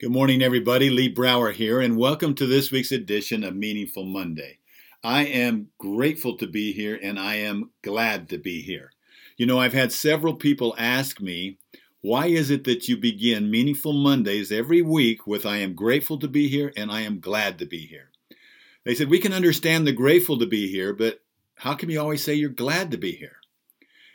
Good 0.00 0.12
morning, 0.12 0.42
everybody. 0.42 0.90
Lee 0.90 1.08
Brower 1.08 1.50
here, 1.50 1.80
and 1.80 1.96
welcome 1.96 2.32
to 2.36 2.46
this 2.46 2.70
week's 2.70 2.92
edition 2.92 3.42
of 3.42 3.56
Meaningful 3.56 4.04
Monday. 4.04 4.58
I 5.02 5.24
am 5.24 5.70
grateful 5.76 6.36
to 6.36 6.46
be 6.46 6.72
here, 6.72 6.96
and 7.02 7.18
I 7.18 7.34
am 7.34 7.72
glad 7.82 8.28
to 8.28 8.38
be 8.38 8.62
here. 8.62 8.92
You 9.36 9.46
know, 9.46 9.58
I've 9.58 9.72
had 9.72 9.90
several 9.90 10.34
people 10.34 10.76
ask 10.78 11.20
me, 11.20 11.58
why 12.00 12.26
is 12.26 12.48
it 12.48 12.62
that 12.62 12.86
you 12.86 12.96
begin 12.96 13.50
Meaningful 13.50 13.92
Mondays 13.92 14.52
every 14.52 14.82
week 14.82 15.26
with 15.26 15.44
I 15.44 15.56
am 15.56 15.74
grateful 15.74 16.16
to 16.20 16.28
be 16.28 16.46
here 16.46 16.72
and 16.76 16.92
I 16.92 17.00
am 17.00 17.18
glad 17.18 17.58
to 17.58 17.66
be 17.66 17.84
here? 17.84 18.12
They 18.84 18.94
said, 18.94 19.10
we 19.10 19.18
can 19.18 19.32
understand 19.32 19.84
the 19.84 19.92
grateful 19.92 20.38
to 20.38 20.46
be 20.46 20.70
here, 20.70 20.92
but 20.92 21.22
how 21.56 21.74
can 21.74 21.90
you 21.90 22.00
always 22.00 22.22
say 22.22 22.34
you're 22.34 22.50
glad 22.50 22.92
to 22.92 22.98
be 22.98 23.10
here? 23.10 23.38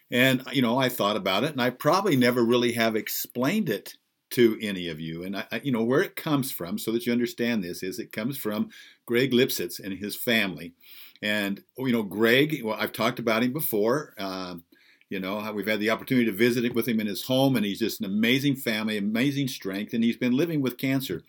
And, 0.10 0.44
you 0.54 0.62
know, 0.62 0.78
I 0.78 0.88
thought 0.88 1.18
about 1.18 1.44
it, 1.44 1.52
and 1.52 1.62
I 1.62 1.72
probably 1.72 2.16
never 2.16 2.42
really 2.42 2.72
have 2.72 2.96
explained 2.96 3.68
it 3.68 3.96
to 4.34 4.58
any 4.62 4.90
of 4.90 5.00
you. 5.00 5.24
And 5.24 5.38
I, 5.38 5.62
you 5.64 5.72
know 5.72 5.84
where 5.84 6.02
it 6.02 6.16
comes 6.16 6.52
from, 6.52 6.78
so 6.78 6.92
that 6.92 7.06
you 7.06 7.12
understand 7.12 7.64
this, 7.64 7.84
is 7.84 8.00
it 8.00 8.12
comes 8.12 8.38
from 8.38 8.70
Greg 9.06 9.32
Lipsitz 9.32 9.80
and 9.80 9.94
his 9.94 10.16
family. 10.16 10.74
And 11.22 11.64
you 11.78 11.92
know, 11.92 12.04
Greg, 12.04 12.62
well, 12.64 12.78
I've 12.80 12.92
talked 12.92 13.20
about 13.20 13.44
him 13.44 13.54
before. 13.54 14.14
Um, 14.18 14.64
you 15.10 15.20
know, 15.20 15.52
we've 15.54 15.68
had 15.68 15.80
the 15.80 15.92
opportunity 15.92 16.26
to 16.26 16.32
visit 16.32 16.74
with 16.74 16.88
him 16.88 17.00
in 17.00 17.08
his 17.08 17.24
home, 17.24 17.56
and 17.56 17.66
he's 17.66 17.80
just 17.80 18.00
an 18.02 18.08
amazing 18.08 18.56
family, 18.56 18.98
amazing 18.98 19.48
strength, 19.48 19.94
and 19.94 20.04
he's 20.04 20.18
been 20.18 20.36
living 20.36 20.62
with 20.62 20.78
cancer. 20.78 21.24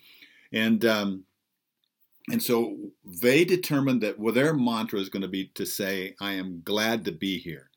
And 0.53 0.85
um, 0.85 1.25
and 2.31 2.43
so 2.43 2.77
they 3.05 3.45
determined 3.45 4.01
that 4.01 4.19
well, 4.19 4.33
their 4.33 4.55
mantra 4.55 4.99
is 4.99 5.11
going 5.11 5.23
to 5.23 5.29
be 5.29 5.49
to 5.55 5.67
say, 5.67 6.17
"I 6.21 6.33
am 6.33 6.63
glad 6.65 7.05
to 7.05 7.13
be 7.13 7.39
here," 7.39 7.71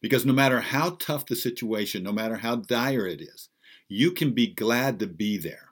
because 0.00 0.24
no 0.24 0.32
matter 0.32 0.60
how 0.60 0.96
tough 0.98 1.26
the 1.26 1.36
situation, 1.36 2.02
no 2.02 2.12
matter 2.12 2.36
how 2.36 2.56
dire 2.56 3.06
it 3.06 3.20
is, 3.20 3.50
you 3.90 4.12
can 4.12 4.32
be 4.32 4.46
glad 4.46 4.98
to 5.00 5.06
be 5.06 5.36
there. 5.36 5.70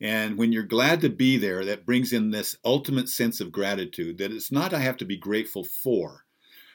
And 0.00 0.38
when 0.38 0.52
you're 0.52 0.62
glad 0.62 1.02
to 1.02 1.10
be 1.10 1.36
there, 1.36 1.64
that 1.64 1.84
brings 1.84 2.12
in 2.12 2.30
this 2.30 2.56
ultimate 2.64 3.08
sense 3.08 3.40
of 3.40 3.52
gratitude 3.52 4.16
that 4.18 4.32
it's 4.32 4.50
not 4.50 4.72
I 4.72 4.78
have 4.78 4.96
to 4.98 5.04
be 5.04 5.16
grateful 5.16 5.64
for 5.64 6.24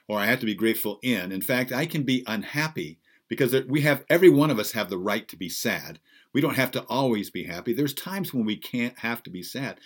or 0.08 0.20
I 0.20 0.28
have 0.28 0.40
to 0.42 0.46
be 0.46 0.54
grateful 0.54 1.00
in. 1.02 1.32
In 1.32 1.42
fact, 1.42 1.72
I 1.72 1.88
can 1.88 2.04
be 2.04 2.24
unhappy 2.28 3.00
because 3.28 3.56
we 3.68 3.82
have 3.82 4.04
every 4.10 4.30
one 4.30 4.52
of 4.52 4.60
us 4.60 4.74
have 4.74 4.90
the 4.90 5.00
right 5.00 5.28
to 5.30 5.38
be 5.38 5.50
sad. 5.50 6.00
We 6.34 6.42
don't 6.42 6.58
have 6.58 6.72
to 6.72 6.84
always 6.84 7.32
be 7.32 7.46
happy. 7.46 7.74
There's 7.74 7.94
times 7.94 8.34
when 8.34 8.46
we 8.46 8.58
can't 8.58 9.00
have 9.00 9.24
to 9.24 9.30
be 9.30 9.42
sad. 9.42 9.80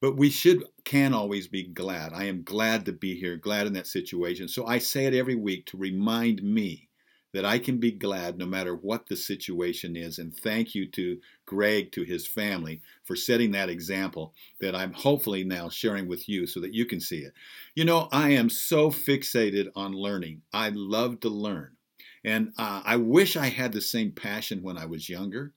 But 0.00 0.16
we 0.16 0.30
should 0.30 0.64
can 0.84 1.14
always 1.14 1.48
be 1.48 1.64
glad. 1.64 2.12
I 2.12 2.24
am 2.24 2.42
glad 2.42 2.84
to 2.84 2.92
be 2.92 3.18
here, 3.18 3.36
glad 3.36 3.66
in 3.66 3.72
that 3.72 3.86
situation. 3.86 4.46
So 4.46 4.66
I 4.66 4.78
say 4.78 5.06
it 5.06 5.14
every 5.14 5.34
week 5.34 5.66
to 5.66 5.76
remind 5.76 6.42
me 6.42 6.87
that 7.34 7.44
I 7.44 7.58
can 7.58 7.78
be 7.78 7.92
glad 7.92 8.38
no 8.38 8.46
matter 8.46 8.74
what 8.74 9.06
the 9.06 9.16
situation 9.16 9.96
is. 9.96 10.18
And 10.18 10.34
thank 10.34 10.74
you 10.74 10.90
to 10.92 11.18
Greg, 11.46 11.92
to 11.92 12.02
his 12.02 12.26
family, 12.26 12.80
for 13.04 13.16
setting 13.16 13.52
that 13.52 13.68
example 13.68 14.34
that 14.60 14.74
I'm 14.74 14.92
hopefully 14.92 15.44
now 15.44 15.68
sharing 15.68 16.08
with 16.08 16.28
you 16.28 16.46
so 16.46 16.60
that 16.60 16.74
you 16.74 16.86
can 16.86 17.00
see 17.00 17.18
it. 17.18 17.32
You 17.74 17.84
know, 17.84 18.08
I 18.12 18.30
am 18.30 18.48
so 18.48 18.90
fixated 18.90 19.68
on 19.76 19.92
learning. 19.92 20.42
I 20.52 20.70
love 20.70 21.20
to 21.20 21.28
learn. 21.28 21.76
And 22.24 22.52
uh, 22.58 22.82
I 22.84 22.96
wish 22.96 23.36
I 23.36 23.46
had 23.46 23.72
the 23.72 23.80
same 23.80 24.12
passion 24.12 24.62
when 24.62 24.78
I 24.78 24.86
was 24.86 25.08
younger. 25.08 25.52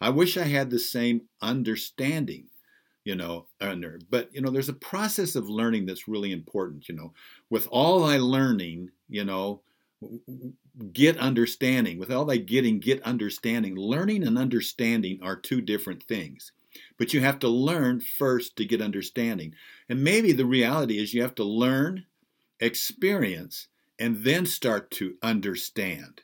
I 0.00 0.10
wish 0.10 0.36
I 0.36 0.44
had 0.44 0.70
the 0.70 0.78
same 0.78 1.22
understanding 1.42 2.48
you 3.06 3.14
know, 3.14 3.46
under. 3.60 4.00
But 4.10 4.34
you 4.34 4.40
know, 4.40 4.50
there's 4.50 4.68
a 4.68 4.74
process 4.74 5.36
of 5.36 5.48
learning 5.48 5.86
that's 5.86 6.08
really 6.08 6.32
important. 6.32 6.88
You 6.88 6.96
know, 6.96 7.14
with 7.48 7.68
all 7.70 8.00
my 8.00 8.18
learning, 8.18 8.90
you 9.08 9.24
know, 9.24 9.62
get 10.92 11.16
understanding. 11.18 11.98
With 11.98 12.10
all 12.10 12.24
that 12.26 12.46
getting, 12.46 12.80
get 12.80 13.02
understanding. 13.02 13.76
Learning 13.76 14.26
and 14.26 14.38
understanding 14.38 15.20
are 15.22 15.36
two 15.36 15.60
different 15.60 16.02
things. 16.02 16.52
But 16.98 17.14
you 17.14 17.20
have 17.20 17.38
to 17.40 17.48
learn 17.48 18.00
first 18.00 18.56
to 18.56 18.64
get 18.64 18.82
understanding. 18.82 19.54
And 19.88 20.04
maybe 20.04 20.32
the 20.32 20.46
reality 20.46 20.98
is 20.98 21.14
you 21.14 21.22
have 21.22 21.34
to 21.36 21.44
learn, 21.44 22.04
experience, 22.60 23.68
and 23.98 24.18
then 24.18 24.44
start 24.44 24.90
to 24.92 25.14
understand. 25.22 26.22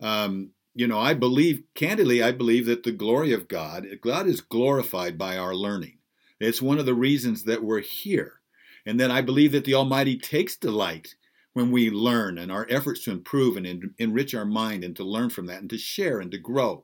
Um, 0.00 0.50
you 0.74 0.86
know, 0.86 0.98
I 0.98 1.12
believe, 1.12 1.64
candidly, 1.74 2.22
I 2.22 2.32
believe 2.32 2.66
that 2.66 2.82
the 2.82 2.92
glory 2.92 3.32
of 3.34 3.48
God, 3.48 3.86
God 4.00 4.26
is 4.26 4.40
glorified 4.40 5.18
by 5.18 5.36
our 5.36 5.54
learning. 5.54 5.98
It's 6.40 6.62
one 6.62 6.78
of 6.78 6.86
the 6.86 6.94
reasons 6.94 7.44
that 7.44 7.62
we're 7.62 7.80
here. 7.80 8.40
And 8.86 8.98
then 8.98 9.10
I 9.10 9.20
believe 9.20 9.52
that 9.52 9.64
the 9.64 9.74
Almighty 9.74 10.18
takes 10.18 10.56
delight 10.56 11.14
when 11.52 11.70
we 11.70 11.90
learn 11.90 12.38
and 12.38 12.50
our 12.50 12.66
efforts 12.70 13.04
to 13.04 13.10
improve 13.10 13.56
and 13.56 13.66
en- 13.66 13.94
enrich 13.98 14.34
our 14.34 14.44
mind 14.44 14.84
and 14.84 14.96
to 14.96 15.04
learn 15.04 15.30
from 15.30 15.46
that 15.46 15.60
and 15.60 15.70
to 15.70 15.78
share 15.78 16.20
and 16.20 16.30
to 16.30 16.38
grow. 16.38 16.82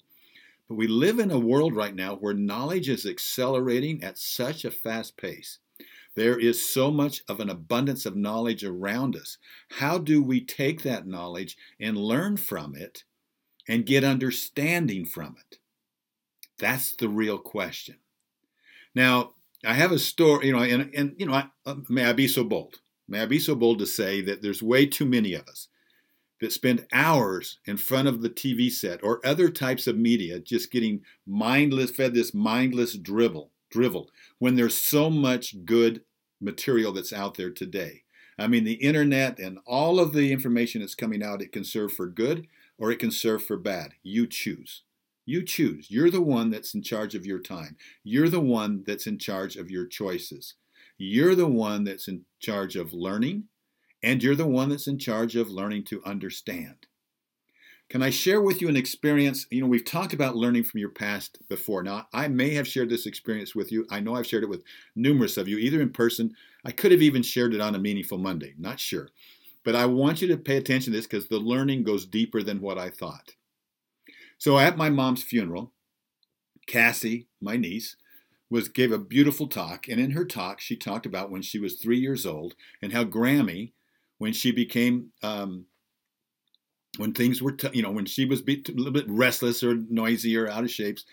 But 0.68 0.76
we 0.76 0.86
live 0.86 1.18
in 1.18 1.30
a 1.30 1.38
world 1.38 1.74
right 1.74 1.94
now 1.94 2.16
where 2.16 2.34
knowledge 2.34 2.88
is 2.88 3.06
accelerating 3.06 4.04
at 4.04 4.18
such 4.18 4.64
a 4.64 4.70
fast 4.70 5.16
pace. 5.16 5.58
There 6.14 6.38
is 6.38 6.68
so 6.68 6.90
much 6.90 7.22
of 7.28 7.40
an 7.40 7.48
abundance 7.48 8.04
of 8.04 8.16
knowledge 8.16 8.64
around 8.64 9.16
us. 9.16 9.38
How 9.70 9.98
do 9.98 10.22
we 10.22 10.44
take 10.44 10.82
that 10.82 11.06
knowledge 11.06 11.56
and 11.80 11.96
learn 11.96 12.36
from 12.36 12.74
it 12.74 13.04
and 13.68 13.86
get 13.86 14.04
understanding 14.04 15.06
from 15.06 15.36
it? 15.38 15.58
That's 16.58 16.94
the 16.96 17.08
real 17.08 17.38
question. 17.38 17.96
Now, 18.94 19.34
I 19.64 19.74
have 19.74 19.92
a 19.92 19.98
story, 19.98 20.48
you 20.48 20.52
know, 20.52 20.62
and, 20.62 20.92
and 20.94 21.14
you 21.18 21.26
know, 21.26 21.34
I, 21.34 21.48
uh, 21.64 21.76
may 21.88 22.04
I 22.04 22.12
be 22.12 22.28
so 22.28 22.44
bold? 22.44 22.80
May 23.08 23.22
I 23.22 23.26
be 23.26 23.38
so 23.38 23.54
bold 23.54 23.78
to 23.78 23.86
say 23.86 24.20
that 24.22 24.42
there's 24.42 24.62
way 24.62 24.86
too 24.86 25.06
many 25.06 25.34
of 25.34 25.48
us 25.48 25.68
that 26.40 26.52
spend 26.52 26.86
hours 26.92 27.58
in 27.66 27.76
front 27.76 28.06
of 28.06 28.20
the 28.20 28.30
TV 28.30 28.70
set 28.70 29.02
or 29.02 29.24
other 29.26 29.48
types 29.48 29.86
of 29.86 29.96
media 29.96 30.38
just 30.38 30.70
getting 30.70 31.00
mindless, 31.26 31.90
fed 31.90 32.14
this 32.14 32.32
mindless 32.32 32.96
dribble, 32.96 33.50
drivel, 33.70 34.08
when 34.38 34.54
there's 34.54 34.76
so 34.76 35.10
much 35.10 35.64
good 35.64 36.02
material 36.40 36.92
that's 36.92 37.12
out 37.12 37.34
there 37.34 37.50
today. 37.50 38.02
I 38.38 38.46
mean, 38.46 38.64
the 38.64 38.74
internet 38.74 39.40
and 39.40 39.58
all 39.66 39.98
of 39.98 40.12
the 40.12 40.30
information 40.32 40.80
that's 40.80 40.94
coming 40.94 41.24
out, 41.24 41.42
it 41.42 41.50
can 41.50 41.64
serve 41.64 41.92
for 41.92 42.06
good 42.06 42.46
or 42.78 42.92
it 42.92 43.00
can 43.00 43.10
serve 43.10 43.42
for 43.42 43.56
bad. 43.56 43.94
You 44.04 44.28
choose. 44.28 44.84
You 45.26 45.42
choose. 45.44 45.90
You're 45.90 46.10
the 46.10 46.22
one 46.22 46.50
that's 46.50 46.72
in 46.74 46.82
charge 46.82 47.14
of 47.14 47.26
your 47.26 47.40
time. 47.40 47.76
You're 48.04 48.28
the 48.28 48.40
one 48.40 48.84
that's 48.86 49.06
in 49.06 49.18
charge 49.18 49.56
of 49.56 49.70
your 49.70 49.86
choices. 49.86 50.54
You're 50.98 51.36
the 51.36 51.46
one 51.46 51.84
that's 51.84 52.08
in 52.08 52.24
charge 52.40 52.74
of 52.74 52.92
learning, 52.92 53.44
and 54.02 54.22
you're 54.22 54.34
the 54.34 54.46
one 54.46 54.68
that's 54.68 54.88
in 54.88 54.98
charge 54.98 55.36
of 55.36 55.48
learning 55.48 55.84
to 55.84 56.02
understand. 56.04 56.86
Can 57.88 58.02
I 58.02 58.10
share 58.10 58.42
with 58.42 58.60
you 58.60 58.68
an 58.68 58.76
experience? 58.76 59.46
You 59.50 59.62
know, 59.62 59.66
we've 59.66 59.84
talked 59.84 60.12
about 60.12 60.36
learning 60.36 60.64
from 60.64 60.80
your 60.80 60.90
past 60.90 61.38
before. 61.48 61.82
Now, 61.82 62.06
I 62.12 62.28
may 62.28 62.52
have 62.54 62.68
shared 62.68 62.90
this 62.90 63.06
experience 63.06 63.54
with 63.54 63.72
you. 63.72 63.86
I 63.90 64.00
know 64.00 64.14
I've 64.14 64.26
shared 64.26 64.42
it 64.42 64.48
with 64.48 64.64
numerous 64.94 65.38
of 65.38 65.48
you, 65.48 65.56
either 65.56 65.80
in 65.80 65.90
person. 65.90 66.34
I 66.64 66.72
could 66.72 66.92
have 66.92 67.00
even 67.00 67.22
shared 67.22 67.54
it 67.54 67.62
on 67.62 67.74
a 67.74 67.78
Meaningful 67.78 68.18
Monday, 68.18 68.54
not 68.58 68.78
sure. 68.78 69.08
But 69.64 69.74
I 69.74 69.86
want 69.86 70.20
you 70.20 70.28
to 70.28 70.36
pay 70.36 70.56
attention 70.56 70.92
to 70.92 70.98
this 70.98 71.06
because 71.06 71.28
the 71.28 71.38
learning 71.38 71.84
goes 71.84 72.04
deeper 72.04 72.42
than 72.42 72.60
what 72.60 72.76
I 72.76 72.90
thought. 72.90 73.34
So, 74.36 74.58
at 74.58 74.76
my 74.76 74.90
mom's 74.90 75.22
funeral, 75.22 75.72
Cassie, 76.66 77.28
my 77.40 77.56
niece, 77.56 77.96
was 78.50 78.68
gave 78.68 78.92
a 78.92 78.98
beautiful 78.98 79.46
talk, 79.46 79.88
and 79.88 80.00
in 80.00 80.12
her 80.12 80.24
talk 80.24 80.60
she 80.60 80.76
talked 80.76 81.06
about 81.06 81.30
when 81.30 81.42
she 81.42 81.58
was 81.58 81.74
three 81.74 81.98
years 81.98 82.24
old 82.24 82.54
and 82.80 82.92
how 82.92 83.04
Grammy, 83.04 83.72
when 84.18 84.32
she 84.32 84.50
became 84.50 85.12
um, 85.22 85.66
when 86.96 87.12
things 87.12 87.42
were 87.42 87.52
t- 87.52 87.70
you 87.72 87.82
know 87.82 87.90
when 87.90 88.06
she 88.06 88.24
was 88.24 88.40
a 88.40 88.72
little 88.72 88.92
bit 88.92 89.08
restless 89.08 89.62
or 89.62 89.76
noisy 89.76 90.36
or 90.36 90.48
out 90.48 90.64
of 90.64 90.70
shapes, 90.70 91.04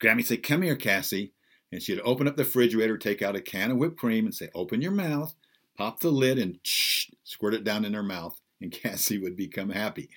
Grammy 0.00 0.24
said, 0.24 0.42
"Come 0.42 0.62
here, 0.62 0.76
Cassie," 0.76 1.32
and 1.70 1.82
she'd 1.82 2.00
open 2.00 2.26
up 2.26 2.36
the 2.36 2.44
refrigerator, 2.44 2.98
take 2.98 3.22
out 3.22 3.36
a 3.36 3.40
can 3.40 3.70
of 3.70 3.76
whipped 3.76 3.98
cream, 3.98 4.24
and 4.24 4.34
say, 4.34 4.50
"Open 4.54 4.82
your 4.82 4.92
mouth." 4.92 5.34
Pop 5.76 5.98
the 5.98 6.10
lid 6.10 6.38
and 6.38 6.60
squirt 6.62 7.52
it 7.52 7.64
down 7.64 7.84
in 7.84 7.94
her 7.94 8.02
mouth, 8.02 8.40
and 8.60 8.70
Cassie 8.82 9.18
would 9.18 9.36
become 9.36 9.70
happy. 9.70 10.08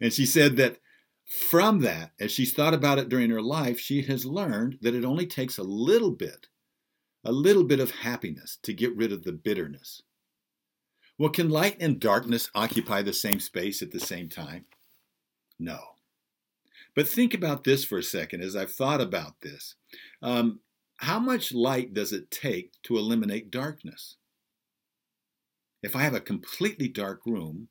And 0.00 0.12
she 0.12 0.26
said 0.26 0.56
that 0.56 0.78
from 1.32 1.80
that, 1.80 2.12
as 2.20 2.30
she's 2.30 2.52
thought 2.52 2.74
about 2.74 2.98
it 2.98 3.08
during 3.08 3.30
her 3.30 3.40
life, 3.40 3.80
she 3.80 4.02
has 4.02 4.26
learned 4.26 4.76
that 4.82 4.94
it 4.94 5.02
only 5.02 5.26
takes 5.26 5.56
a 5.56 5.62
little 5.62 6.10
bit, 6.10 6.48
a 7.24 7.32
little 7.32 7.64
bit 7.64 7.80
of 7.80 7.90
happiness 7.90 8.58
to 8.64 8.74
get 8.74 8.94
rid 8.94 9.12
of 9.12 9.24
the 9.24 9.32
bitterness. 9.32 10.02
Well, 11.18 11.30
can 11.30 11.48
light 11.48 11.78
and 11.80 11.98
darkness 11.98 12.50
occupy 12.54 13.00
the 13.00 13.14
same 13.14 13.40
space 13.40 13.80
at 13.80 13.92
the 13.92 14.00
same 14.00 14.28
time? 14.28 14.66
No. 15.58 15.78
But 16.94 17.08
think 17.08 17.32
about 17.32 17.64
this 17.64 17.82
for 17.82 17.96
a 17.96 18.02
second 18.02 18.42
as 18.42 18.54
I've 18.54 18.72
thought 18.72 19.00
about 19.00 19.40
this. 19.40 19.76
Um, 20.20 20.60
how 20.98 21.18
much 21.18 21.54
light 21.54 21.94
does 21.94 22.12
it 22.12 22.30
take 22.30 22.72
to 22.82 22.98
eliminate 22.98 23.50
darkness? 23.50 24.16
If 25.82 25.96
I 25.96 26.02
have 26.02 26.14
a 26.14 26.20
completely 26.20 26.88
dark 26.88 27.22
room 27.24 27.68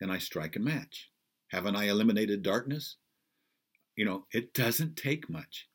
and 0.00 0.10
I 0.10 0.18
strike 0.18 0.56
a 0.56 0.60
match, 0.60 1.10
haven't 1.50 1.76
I 1.76 1.84
eliminated 1.84 2.42
darkness? 2.42 2.96
You 3.96 4.04
know, 4.04 4.26
it 4.32 4.54
doesn't 4.54 4.96
take 4.96 5.30
much. 5.30 5.68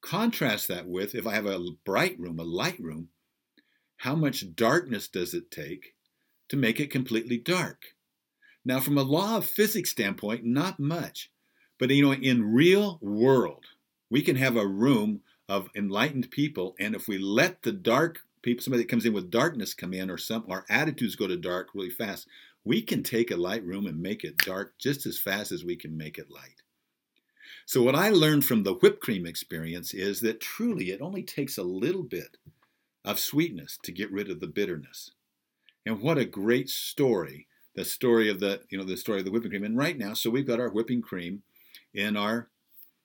Contrast 0.00 0.68
that 0.68 0.88
with 0.88 1.14
if 1.14 1.26
I 1.26 1.34
have 1.34 1.46
a 1.46 1.64
bright 1.84 2.18
room, 2.18 2.38
a 2.38 2.44
light 2.44 2.80
room, 2.80 3.08
how 3.98 4.14
much 4.14 4.54
darkness 4.56 5.06
does 5.06 5.32
it 5.34 5.50
take 5.50 5.94
to 6.48 6.56
make 6.56 6.80
it 6.80 6.90
completely 6.90 7.38
dark? 7.38 7.82
Now, 8.64 8.80
from 8.80 8.98
a 8.98 9.02
law 9.02 9.36
of 9.36 9.44
physics 9.44 9.90
standpoint, 9.90 10.44
not 10.44 10.80
much. 10.80 11.30
But 11.78 11.90
you 11.90 12.02
know, 12.02 12.12
in 12.12 12.52
real 12.52 12.98
world, 13.00 13.64
we 14.08 14.22
can 14.22 14.36
have 14.36 14.56
a 14.56 14.66
room 14.66 15.20
of 15.48 15.68
enlightened 15.74 16.30
people. 16.30 16.74
And 16.78 16.94
if 16.94 17.08
we 17.08 17.18
let 17.18 17.62
the 17.62 17.72
dark 17.72 18.20
people, 18.42 18.62
somebody 18.62 18.82
that 18.82 18.88
comes 18.88 19.04
in 19.04 19.12
with 19.12 19.30
darkness 19.30 19.74
come 19.74 19.92
in, 19.92 20.10
or 20.10 20.18
some 20.18 20.44
our 20.48 20.64
attitudes 20.68 21.16
go 21.16 21.26
to 21.26 21.36
dark 21.36 21.68
really 21.74 21.90
fast, 21.90 22.28
we 22.64 22.82
can 22.82 23.02
take 23.02 23.30
a 23.30 23.36
light 23.36 23.64
room 23.64 23.86
and 23.86 24.00
make 24.00 24.22
it 24.22 24.36
dark 24.38 24.78
just 24.78 25.06
as 25.06 25.18
fast 25.18 25.50
as 25.50 25.64
we 25.64 25.76
can 25.76 25.96
make 25.96 26.18
it 26.18 26.30
light. 26.30 26.61
So, 27.66 27.82
what 27.82 27.94
I 27.94 28.10
learned 28.10 28.44
from 28.44 28.62
the 28.62 28.74
whipped 28.74 29.00
cream 29.00 29.26
experience 29.26 29.94
is 29.94 30.20
that 30.20 30.40
truly 30.40 30.90
it 30.90 31.00
only 31.00 31.22
takes 31.22 31.58
a 31.58 31.62
little 31.62 32.02
bit 32.02 32.36
of 33.04 33.18
sweetness 33.18 33.78
to 33.82 33.92
get 33.92 34.12
rid 34.12 34.30
of 34.30 34.40
the 34.40 34.46
bitterness. 34.46 35.10
And 35.84 36.00
what 36.00 36.18
a 36.18 36.24
great 36.24 36.68
story 36.68 37.48
the 37.74 37.84
story 37.84 38.28
of 38.28 38.40
the 38.40 38.60
you 38.70 38.78
know 38.78 38.84
the 38.84 38.96
story 38.96 39.18
of 39.18 39.24
the 39.24 39.30
whipping 39.30 39.50
cream. 39.50 39.64
And 39.64 39.76
right 39.76 39.96
now, 39.96 40.14
so 40.14 40.30
we've 40.30 40.46
got 40.46 40.60
our 40.60 40.70
whipping 40.70 41.02
cream 41.02 41.42
in 41.94 42.16
our 42.16 42.48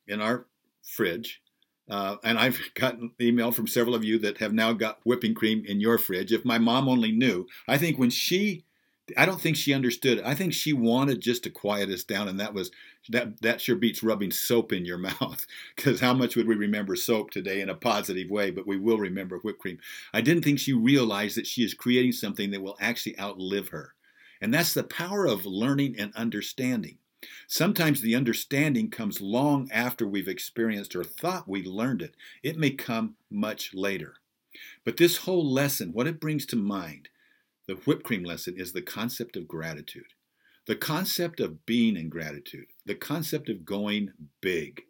in 0.07 0.21
our 0.21 0.47
fridge. 0.83 1.41
Uh, 1.89 2.17
and 2.23 2.37
I've 2.37 2.59
gotten 2.75 3.11
email 3.21 3.51
from 3.51 3.67
several 3.67 3.95
of 3.95 4.03
you 4.03 4.19
that 4.19 4.37
have 4.39 4.53
now 4.53 4.73
got 4.73 4.99
whipping 5.05 5.33
cream 5.33 5.63
in 5.65 5.79
your 5.79 5.97
fridge. 5.97 6.33
If 6.33 6.45
my 6.45 6.57
mom 6.57 6.89
only 6.89 7.11
knew, 7.11 7.47
I 7.67 7.77
think 7.77 7.97
when 7.97 8.09
she, 8.09 8.65
I 9.15 9.25
don't 9.25 9.39
think 9.39 9.55
she 9.55 9.73
understood. 9.73 10.21
I 10.21 10.33
think 10.33 10.53
she 10.53 10.73
wanted 10.73 11.21
just 11.21 11.43
to 11.43 11.49
quiet 11.49 11.89
us 11.89 12.03
down, 12.03 12.27
and 12.27 12.39
that 12.39 12.53
was 12.53 12.71
that. 13.09 13.41
That 13.41 13.61
sure 13.61 13.75
beats 13.75 14.03
rubbing 14.03 14.31
soap 14.31 14.73
in 14.73 14.85
your 14.85 14.97
mouth. 15.09 15.45
Because 15.75 16.01
how 16.01 16.13
much 16.13 16.35
would 16.35 16.47
we 16.47 16.55
remember 16.55 16.95
soap 16.95 17.31
today 17.31 17.61
in 17.61 17.69
a 17.69 17.75
positive 17.75 18.29
way? 18.29 18.51
But 18.51 18.67
we 18.67 18.77
will 18.77 18.97
remember 18.97 19.37
whipped 19.37 19.59
cream. 19.59 19.79
I 20.13 20.21
didn't 20.21 20.43
think 20.43 20.59
she 20.59 20.73
realized 20.73 21.37
that 21.37 21.47
she 21.47 21.63
is 21.63 21.73
creating 21.73 22.13
something 22.13 22.51
that 22.51 22.61
will 22.61 22.77
actually 22.81 23.19
outlive 23.19 23.69
her. 23.69 23.93
And 24.41 24.53
that's 24.53 24.73
the 24.73 24.83
power 24.83 25.25
of 25.25 25.45
learning 25.45 25.95
and 25.97 26.13
understanding. 26.15 26.97
Sometimes 27.47 28.01
the 28.01 28.15
understanding 28.15 28.89
comes 28.89 29.21
long 29.21 29.69
after 29.71 30.07
we've 30.07 30.27
experienced 30.27 30.95
or 30.95 31.03
thought 31.03 31.47
we 31.47 31.63
learned 31.63 32.01
it. 32.01 32.15
It 32.43 32.57
may 32.57 32.71
come 32.71 33.15
much 33.31 33.73
later. 33.73 34.15
But 34.83 34.97
this 34.97 35.17
whole 35.17 35.45
lesson, 35.45 35.93
what 35.93 36.07
it 36.07 36.19
brings 36.19 36.45
to 36.47 36.55
mind, 36.55 37.09
the 37.67 37.75
whipped 37.75 38.03
cream 38.03 38.23
lesson, 38.23 38.55
is 38.57 38.73
the 38.73 38.81
concept 38.81 39.35
of 39.35 39.47
gratitude, 39.47 40.13
the 40.65 40.75
concept 40.75 41.39
of 41.39 41.65
being 41.65 41.95
in 41.97 42.09
gratitude, 42.09 42.67
the 42.85 42.95
concept 42.95 43.49
of 43.49 43.65
going 43.65 44.11
big. 44.41 44.81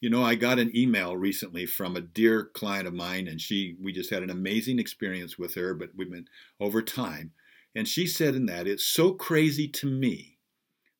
You 0.00 0.10
know, 0.10 0.22
I 0.22 0.34
got 0.34 0.58
an 0.58 0.76
email 0.76 1.16
recently 1.16 1.66
from 1.66 1.96
a 1.96 2.00
dear 2.00 2.44
client 2.44 2.86
of 2.86 2.94
mine, 2.94 3.26
and 3.28 3.40
she 3.40 3.76
we 3.82 3.92
just 3.92 4.10
had 4.10 4.22
an 4.22 4.30
amazing 4.30 4.78
experience 4.78 5.38
with 5.38 5.54
her, 5.54 5.74
but 5.74 5.90
we've 5.96 6.10
been 6.10 6.28
over 6.60 6.82
time. 6.82 7.32
And 7.74 7.86
she 7.86 8.06
said 8.06 8.34
in 8.34 8.46
that, 8.46 8.66
it's 8.66 8.86
so 8.86 9.12
crazy 9.12 9.68
to 9.68 9.86
me 9.86 10.38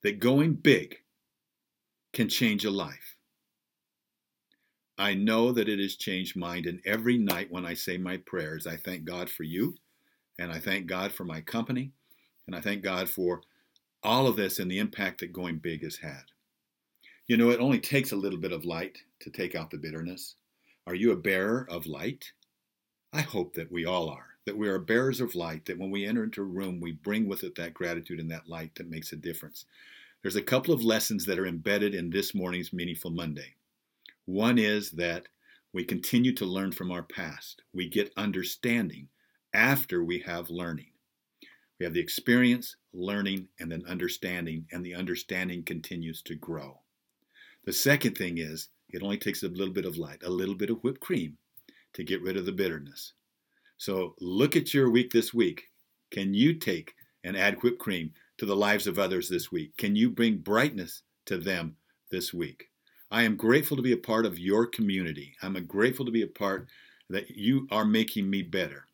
that 0.03 0.21
going 0.21 0.55
big 0.55 0.97
can 2.13 2.29
change 2.29 2.65
a 2.65 2.71
life. 2.71 3.17
I 4.99 5.15
know 5.15 5.53
that 5.53 5.69
it 5.69 5.79
has 5.79 5.97
changed 5.97 6.37
mine, 6.37 6.67
and 6.67 6.81
every 6.87 7.19
night 7.19 7.51
when 7.51 7.67
I 7.67 7.75
say 7.75 7.99
my 7.99 8.17
prayers, 8.17 8.67
I 8.67 8.77
thank 8.77 9.05
God 9.05 9.29
for 9.29 9.43
you, 9.43 9.75
and 10.39 10.53
I 10.53 10.59
thank 10.59 10.87
God 10.87 11.13
for 11.13 11.25
my 11.25 11.41
company, 11.41 11.93
and 12.47 12.55
I 12.55 12.61
thank 12.61 12.83
God 12.83 13.09
for 13.09 13.43
all 14.03 14.27
of 14.27 14.37
this 14.37 14.59
and 14.59 14.71
the 14.71 14.79
impact 14.79 15.21
that 15.21 15.33
going 15.33 15.59
big 15.59 15.83
has 15.83 15.97
had. 15.97 16.25
You 17.27 17.37
know, 17.37 17.51
it 17.51 17.61
only 17.61 17.81
takes 17.81 18.13
a 18.13 18.17
little 18.17 18.39
bit 18.39 18.53
of 18.53 18.65
light 18.65 18.99
to 19.21 19.31
take 19.31 19.55
out 19.55 19.71
the 19.71 19.79
bitterness. 19.79 20.37
Are 20.87 20.95
you 20.95 21.13
a 21.13 21.17
bearer 21.17 21.67
of 21.69 21.87
light? 21.87 22.33
I 23.13 23.23
hope 23.23 23.55
that 23.55 23.73
we 23.73 23.85
all 23.85 24.09
are 24.09 24.37
that 24.47 24.57
we 24.57 24.69
are 24.69 24.79
bearers 24.79 25.21
of 25.21 25.35
light, 25.35 25.65
that 25.67 25.79
when 25.79 25.91
we 25.91 26.07
enter 26.07 26.25
into 26.25 26.41
a 26.41 26.45
room, 26.45 26.81
we 26.81 26.93
bring 26.93 27.29
with 27.29 27.43
it 27.43 27.57
that 27.57 27.75
gratitude 27.75 28.21
and 28.21 28.31
that 28.31 28.49
light 28.49 28.75
that 28.77 28.89
makes 28.89 29.13
a 29.13 29.17
difference. 29.17 29.67
There's 30.23 30.37
a 30.37 30.43
couple 30.43 30.73
of 30.73 30.85
lessons 30.85 31.27
that 31.27 31.39
are 31.39 31.47
embedded 31.47 31.95
in 31.95 32.11
this 32.11 32.35
morning's 32.35 32.73
Meaningful 32.73 33.11
Monday. 33.11 33.55
One 34.25 34.59
is 34.59 34.93
that 34.93 35.27
we 35.73 35.85
continue 35.85 36.33
to 36.35 36.47
learn 36.47 36.73
from 36.73 36.93
our 36.93 37.03
past. 37.03 37.63
We 37.75 37.89
get 37.89 38.13
understanding 38.17 39.09
after 39.57 40.05
we 40.05 40.19
have 40.19 40.51
learning. 40.51 40.91
We 41.79 41.85
have 41.85 41.95
the 41.95 42.01
experience, 42.01 42.77
learning, 42.93 43.49
and 43.59 43.73
then 43.73 43.83
understanding, 43.89 44.67
and 44.71 44.85
the 44.85 44.95
understanding 44.95 45.63
continues 45.65 46.21
to 46.23 46.35
grow. 46.35 46.81
The 47.65 47.73
second 47.73 48.19
thing 48.19 48.37
is 48.37 48.69
it 48.91 49.03
only 49.03 49.17
takes 49.17 49.43
a 49.43 49.49
little 49.49 49.73
bit 49.73 49.87
of 49.87 49.97
light, 49.97 50.23
a 50.25 50.31
little 50.31 50.55
bit 50.55 50.69
of 50.69 50.83
whipped 50.83 51.01
cream 51.01 51.39
to 51.95 52.05
get 52.05 52.23
rid 52.23 52.37
of 52.37 52.45
the 52.45 52.53
bitterness. 52.53 53.15
So 53.79 54.15
look 54.21 54.57
at 54.57 54.75
your 54.75 54.91
week 54.91 55.11
this 55.11 55.33
week. 55.33 55.71
Can 56.11 56.35
you 56.35 56.55
take 56.55 56.95
and 57.25 57.35
add 57.35 57.63
whipped 57.63 57.79
cream 57.79 58.13
to 58.39 58.47
the 58.47 58.55
lives 58.55 58.87
of 58.87 58.99
others 58.99 59.29
this 59.29 59.51
week? 59.51 59.75
Can 59.79 59.97
you 59.97 60.11
bring 60.11 60.37
brightness 60.37 61.03
to 61.27 61.39
them 61.39 61.77
this 62.11 62.33
week? 62.33 62.69
I 63.11 63.23
am 63.23 63.37
grateful 63.37 63.77
to 63.79 63.83
be 63.83 63.93
a 63.93 63.97
part 63.97 64.27
of 64.27 64.39
your 64.39 64.67
community. 64.67 65.35
I'm 65.43 65.55
grateful 65.67 66.05
to 66.05 66.13
be 66.13 66.23
a 66.23 66.27
part 66.27 66.69
that 67.09 67.31
you 67.31 67.67
are 67.71 67.87
making 67.87 68.29
me 68.29 68.43
better. 68.43 68.86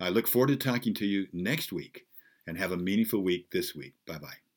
I 0.00 0.08
look 0.08 0.26
forward 0.26 0.48
to 0.48 0.56
talking 0.56 0.94
to 0.94 1.06
you 1.06 1.26
next 1.32 1.72
week 1.72 2.06
and 2.46 2.56
have 2.58 2.72
a 2.72 2.76
meaningful 2.76 3.22
week 3.22 3.50
this 3.50 3.74
week. 3.74 3.94
Bye 4.06 4.18
bye. 4.18 4.49